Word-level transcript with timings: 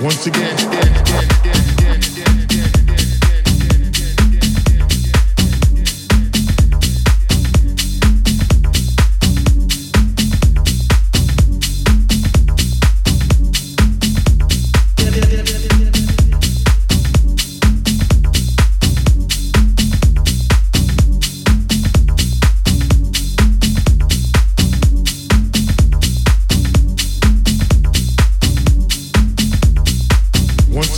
Once 0.00 0.26
again, 0.26 0.59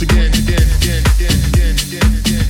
again, 0.03 0.33
again, 0.33 0.67
again, 0.81 1.03
again, 1.15 1.75
again, 1.87 2.17
again. 2.19 2.42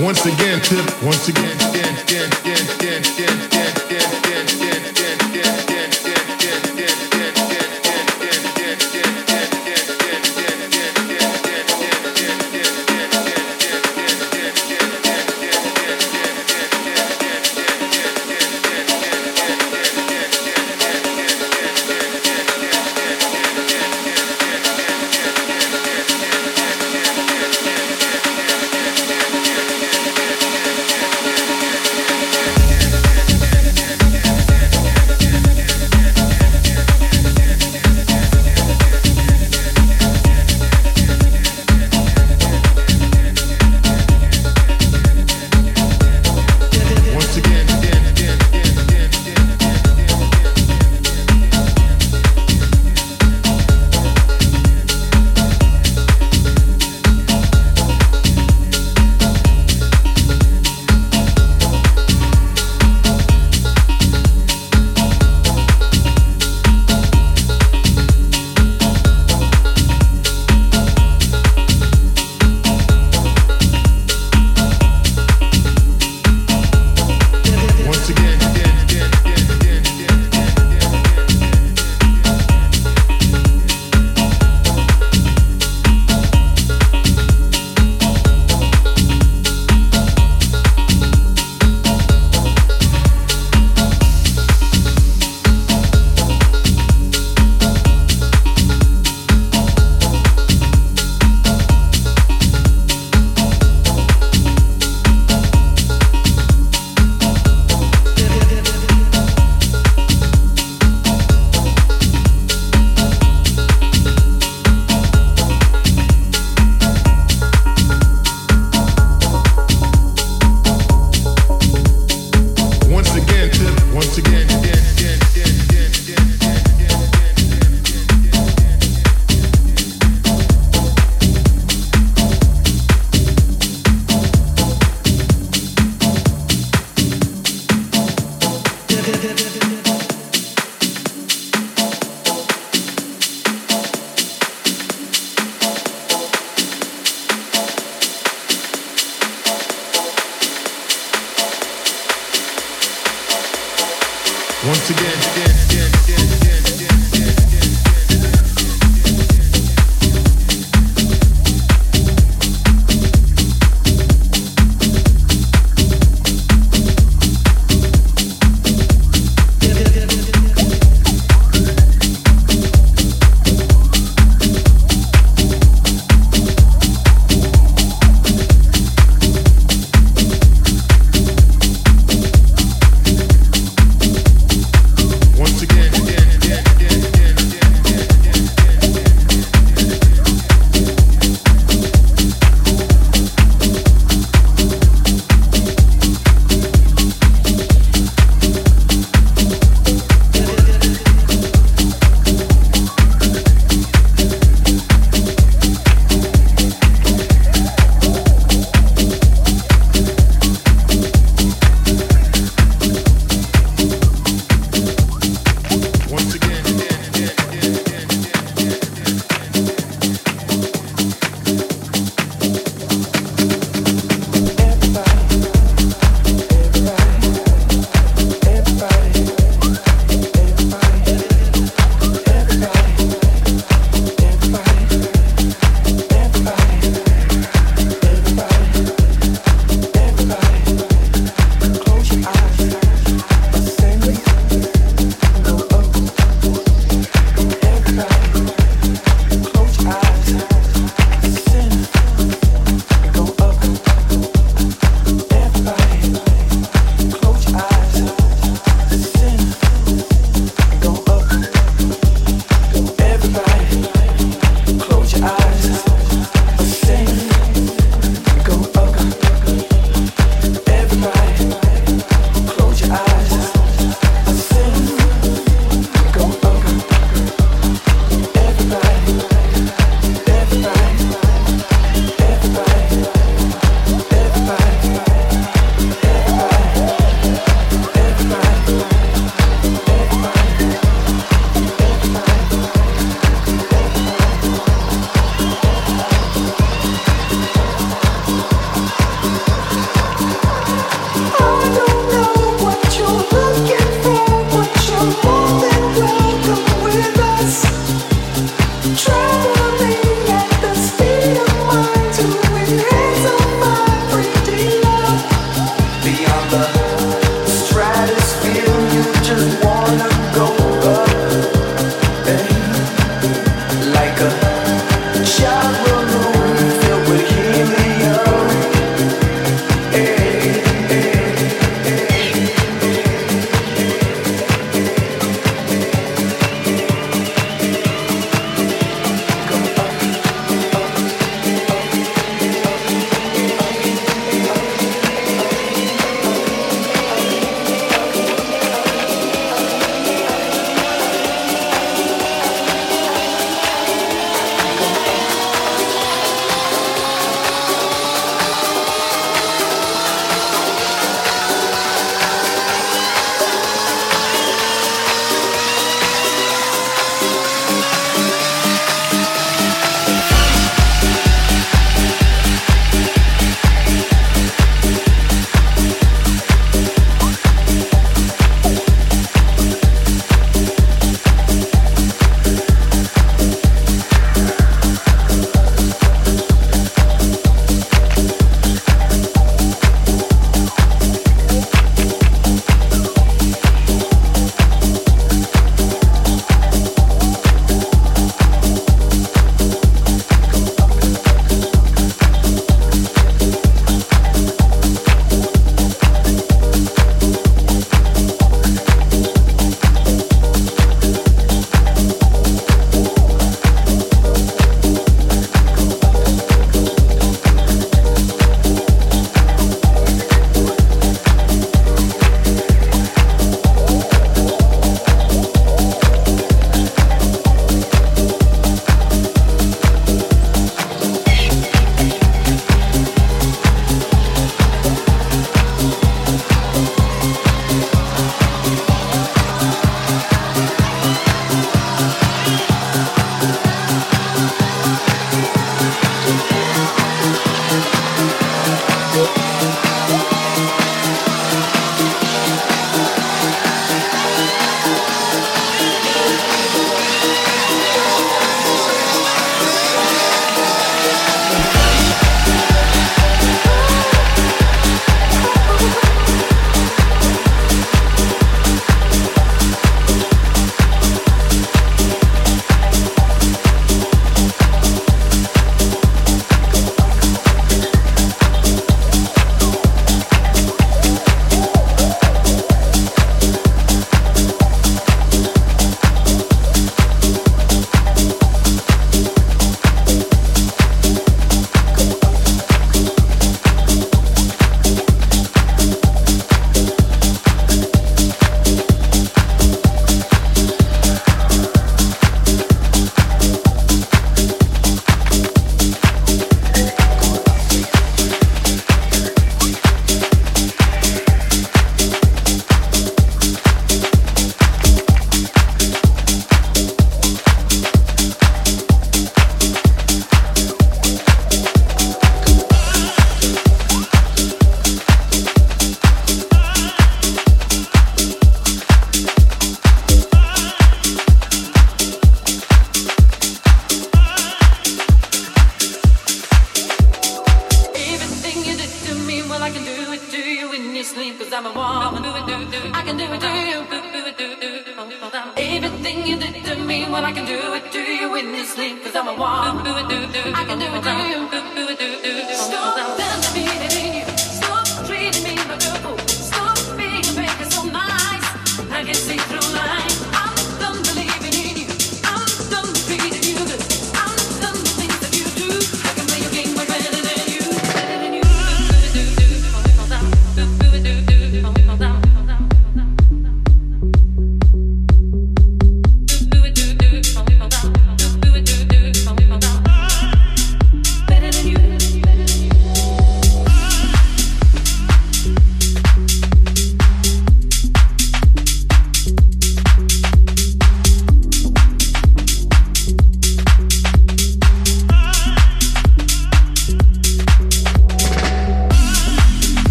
Once 0.00 0.24
again, 0.24 0.58
tip. 0.62 1.02
Once 1.02 1.28
again, 1.28 1.44
again, 1.44 1.94
again, 2.00 2.32
again, 2.40 2.64
again, 2.74 3.02
again, 3.04 3.36
again, 3.44 3.76
again, 3.84 4.08
again, 4.08 4.86
again, 4.88 5.20
again, 5.28 5.60
again. 5.64 5.99